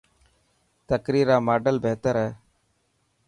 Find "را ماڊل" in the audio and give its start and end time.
1.29-1.75